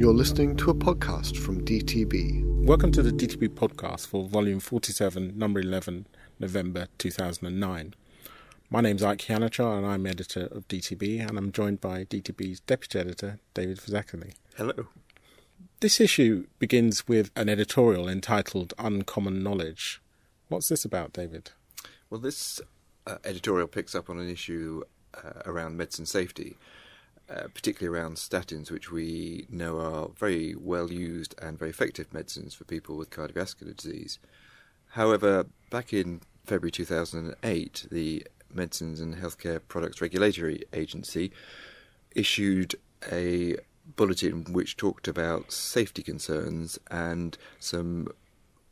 [0.00, 2.64] You're listening to a podcast from DTB.
[2.64, 6.06] Welcome to the DTB podcast for volume 47, number 11,
[6.38, 7.94] November 2009.
[8.70, 12.98] My name's Ike Iheanacho and I'm editor of DTB, and I'm joined by DTB's deputy
[12.98, 14.32] editor, David Phizackerley.
[14.56, 14.86] Hello.
[15.80, 20.00] This issue begins with an editorial entitled Uncommon Knowledge.
[20.48, 21.50] What's this about, David?
[22.08, 22.58] Well, this
[23.06, 24.82] uh, editorial picks up on an issue
[25.12, 26.56] uh, around medicine safety,
[27.30, 32.54] uh, particularly around statins, which we know are very well used and very effective medicines
[32.54, 34.18] for people with cardiovascular disease.
[34.90, 41.30] However, back in February 2008, the Medicines and Healthcare Products Regulatory Agency
[42.16, 42.74] issued
[43.12, 43.56] a
[43.96, 48.08] bulletin which talked about safety concerns and some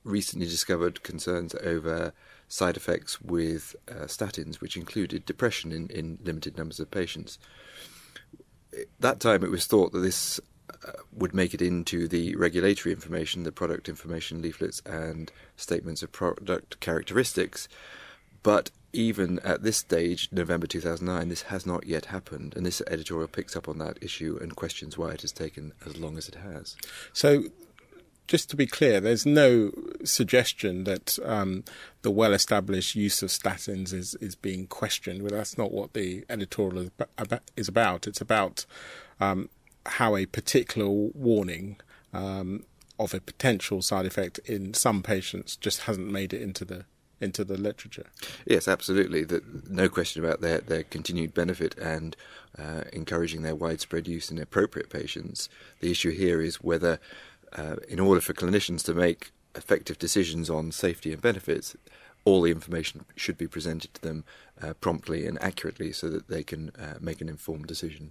[0.05, 2.13] recently discovered concerns over
[2.49, 7.39] side effects with uh, statins, which included depression in, in limited numbers of patients.
[8.73, 10.41] At that time, it was thought that this
[10.87, 16.13] uh, would make it into the regulatory information, the product information leaflets, and statements of
[16.13, 17.69] product characteristics.
[18.43, 22.55] But even at this stage, November 2009, this has not yet happened.
[22.57, 25.99] And this editorial picks up on that issue and questions why it has taken as
[25.99, 26.77] long as it has.
[27.13, 27.45] So,
[28.29, 29.73] just to be clear, there's no
[30.05, 31.65] suggestion that um,
[32.03, 35.23] the well-established use of statins is, is being questioned.
[35.23, 36.91] Well, that's not what the editorial
[37.57, 38.07] is about.
[38.07, 38.67] It's about
[39.19, 39.49] um,
[39.87, 41.79] how a particular warning
[42.13, 42.65] um,
[42.99, 46.85] of a potential side effect in some patients just hasn't made it into the
[47.21, 48.07] into the literature.
[48.47, 49.25] Yes, absolutely.
[49.25, 52.17] The, no question about their, their continued benefit and
[52.57, 55.49] uh, encouraging their widespread use in appropriate patients.
[55.81, 57.01] The issue here is whether,
[57.57, 61.77] uh, in order for clinicians to make effective decisions on safety and benefits,
[62.25, 64.25] all the information should be presented to them
[64.63, 68.11] uh, promptly and accurately so that they can uh, make an informed decision.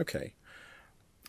[0.00, 0.34] Okay.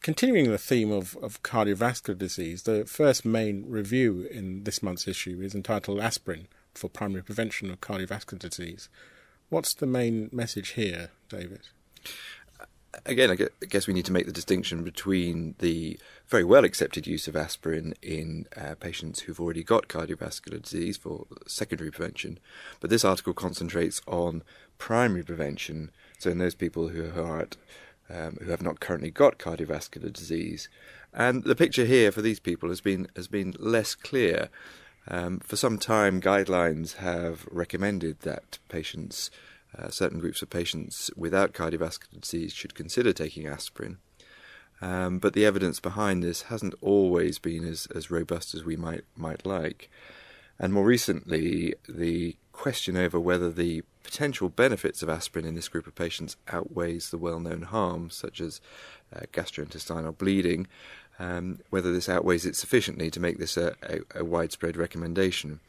[0.01, 5.39] Continuing the theme of, of cardiovascular disease, the first main review in this month's issue
[5.41, 8.89] is entitled Aspirin for Primary Prevention of Cardiovascular Disease.
[9.49, 11.67] What's the main message here, David?
[13.05, 15.97] Again, I guess we need to make the distinction between the
[16.27, 21.25] very well accepted use of aspirin in uh, patients who've already got cardiovascular disease for
[21.47, 22.37] secondary prevention,
[22.79, 24.43] but this article concentrates on
[24.77, 27.55] primary prevention, so in those people who are at
[28.09, 30.67] um, who have not currently got cardiovascular disease.
[31.13, 34.49] And the picture here for these people has been has been less clear.
[35.07, 39.31] Um, for some time, guidelines have recommended that patients,
[39.77, 43.97] uh, certain groups of patients without cardiovascular disease, should consider taking aspirin.
[44.81, 49.03] Um, but the evidence behind this hasn't always been as, as robust as we might
[49.15, 49.89] might like.
[50.59, 55.87] And more recently, the question over whether the potential benefits of aspirin in this group
[55.87, 58.61] of patients outweighs the well known harms, such as
[59.15, 60.67] uh, gastrointestinal bleeding,
[61.19, 65.59] um, whether this outweighs it sufficiently to make this a, a, a, widespread recommendation.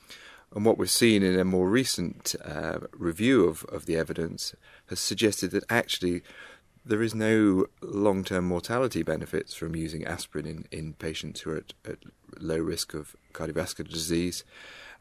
[0.55, 4.55] And what we've seen in a more recent uh, review of, of the evidence
[4.87, 6.23] has suggested that actually
[6.85, 11.59] there is no long term mortality benefits from using aspirin in, in patients who are
[11.59, 11.99] at, at
[12.39, 14.45] low risk of cardiovascular disease.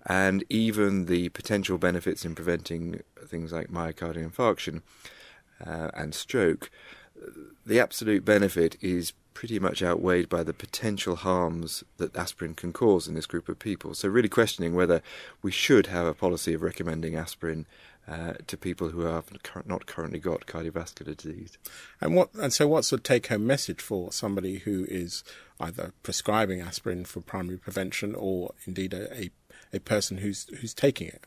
[0.06, 4.82] And even the potential benefits in preventing things like myocardial infarction
[5.66, 6.72] uh, and stroke,
[7.66, 13.08] the absolute benefit is pretty much outweighed by the potential harms that aspirin can cause
[13.08, 13.94] in this group of people.
[13.94, 15.02] So, really questioning whether
[15.42, 17.66] we should have a policy of recommending aspirin
[18.08, 19.26] uh, to people who have
[19.66, 21.58] not currently got cardiovascular disease.
[22.00, 25.24] And what and so what's the take home message for somebody who is
[25.60, 29.30] either prescribing aspirin for primary prevention or indeed a, a
[29.74, 31.26] a person who's who's taking it?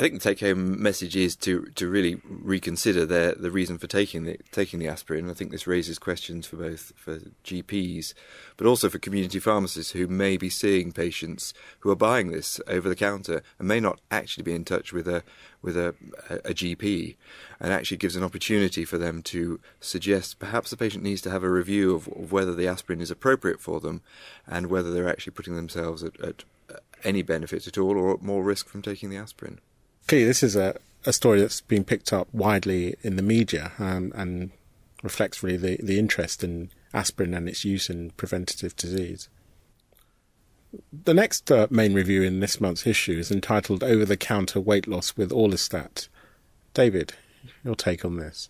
[0.00, 4.24] I think the take-home message is to to really reconsider their the reason for taking
[4.24, 5.28] the taking the aspirin.
[5.28, 8.14] I think this raises questions for both for GPs,
[8.56, 12.88] but also for community pharmacists who may be seeing patients who are buying this over
[12.88, 15.22] the counter and may not actually be in touch with a
[15.60, 15.94] with a,
[16.30, 17.16] a, GP,
[17.60, 21.44] and actually gives an opportunity for them to suggest perhaps the patient needs to have
[21.44, 24.00] a review of, of whether the aspirin is appropriate for them,
[24.46, 26.44] and whether they're actually putting themselves at, at
[27.04, 29.60] any benefit at all or more risk from taking the aspirin.
[30.06, 34.12] Clearly, this is a, a story that's been picked up widely in the media um,
[34.14, 34.50] and
[35.02, 39.28] reflects really the, the interest in aspirin and its use in preventative disease.
[40.92, 44.86] The next uh, main review in this month's issue is entitled Over the Counter Weight
[44.86, 46.08] Loss with Orlistat.
[46.74, 47.14] David,
[47.64, 48.48] your take on this?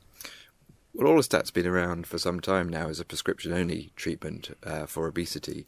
[0.93, 5.07] Well, Orlistat's been around for some time now as a prescription only treatment uh, for
[5.07, 5.67] obesity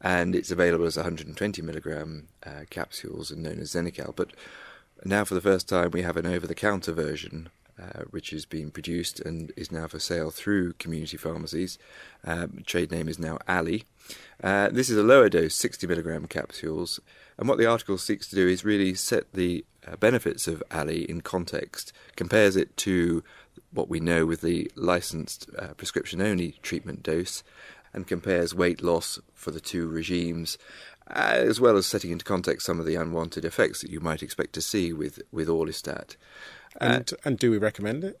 [0.00, 4.14] and it's available as 120 milligram uh, capsules and known as Xenical.
[4.14, 4.32] But
[5.04, 9.18] now, for the first time, we have an over-the-counter version uh, which is being produced
[9.20, 11.76] and is now for sale through community pharmacies.
[12.24, 13.84] Um, trade name is now Alli.
[14.42, 17.00] Uh, this is a lower dose, 60 milligram capsules,
[17.36, 21.02] and what the article seeks to do is really set the uh, benefits of Alli
[21.10, 23.24] in context, compares it to
[23.72, 27.42] what we know with the licensed uh, prescription only treatment dose,
[27.94, 30.58] and compares weight loss for the two regimes,
[31.06, 34.52] as well as setting into context some of the unwanted effects that you might expect
[34.54, 36.16] to see with, with Orlistat.
[36.80, 38.20] And uh, and do we recommend it?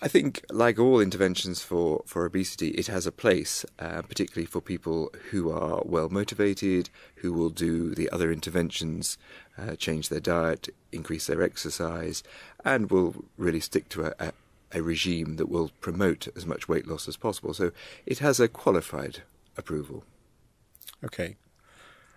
[0.00, 4.60] I think, like all interventions for, for obesity, it has a place, uh, particularly for
[4.60, 9.18] people who are well motivated, who will do the other interventions,
[9.58, 12.22] uh, change their diet, increase their exercise,
[12.64, 14.32] and will really stick to a, a,
[14.72, 17.54] a regime that will promote as much weight loss as possible.
[17.54, 17.72] So
[18.06, 19.22] it has a qualified
[19.56, 20.04] approval.
[21.04, 21.36] Okay.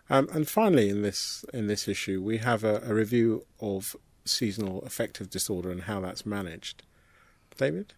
[0.09, 3.95] Um, and finally, in this in this issue, we have a, a review of
[4.25, 6.83] seasonal affective disorder and how that's managed.
[7.57, 7.93] David?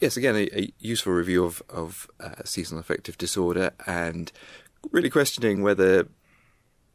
[0.00, 4.32] Yes, again, a, a useful review of, of uh, seasonal affective disorder and
[4.90, 6.08] really questioning whether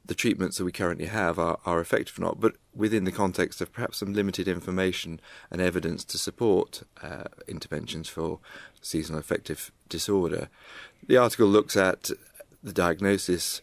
[0.07, 3.61] the treatments that we currently have are, are effective or not, but within the context
[3.61, 5.19] of perhaps some limited information
[5.51, 8.39] and evidence to support uh, interventions for
[8.81, 10.49] seasonal affective disorder.
[11.05, 12.09] The article looks at
[12.63, 13.61] the diagnosis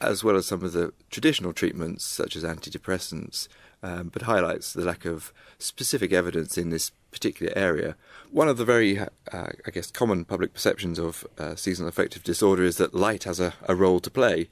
[0.00, 3.48] as well as some of the traditional treatments such as antidepressants
[3.84, 7.96] um, but highlights the lack of specific evidence in this particular area.
[8.30, 12.64] One of the very, uh, I guess, common public perceptions of uh, seasonal affective disorder
[12.64, 14.48] is that light has a, a role to play.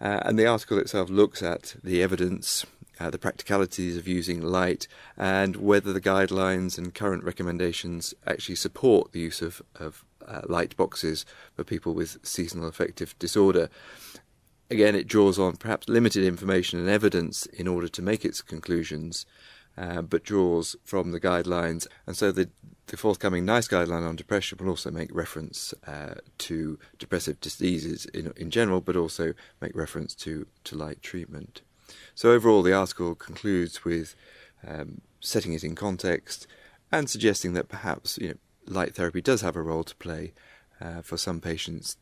[0.00, 2.66] Uh, and the article itself looks at the evidence,
[3.00, 9.12] uh, the practicalities of using light, and whether the guidelines and current recommendations actually support
[9.12, 13.70] the use of, of uh, light boxes for people with seasonal affective disorder.
[14.68, 19.24] Again, it draws on perhaps limited information and evidence in order to make its conclusions,
[19.78, 21.86] uh, but draws from the guidelines.
[22.06, 22.50] And so the,
[22.86, 28.32] the forthcoming NICE guideline on depression will also make reference uh, to depressive diseases in,
[28.36, 31.62] in general, but also make reference to, to light treatment.
[32.14, 34.14] So overall, the article concludes with
[34.66, 36.46] um, setting it in context
[36.90, 38.34] and suggesting that perhaps you know,
[38.66, 40.32] light therapy does have a role to play
[40.80, 41.96] uh, for some patients.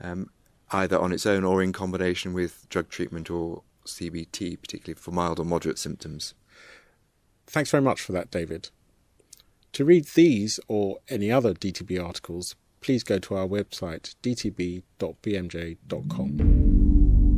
[0.00, 0.30] Um,
[0.72, 5.38] either on its own or in combination with drug treatment or CBT, particularly for mild
[5.38, 6.34] or moderate symptoms.
[7.52, 8.70] Thanks very much for that, David.
[9.74, 14.82] To read these or any other DTB articles, please go to our website dtb.bmj.com.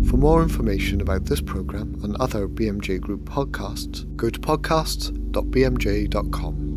[0.09, 6.74] For more information about this programme and other BMJ Group podcasts, go to podcasts.bmj.com.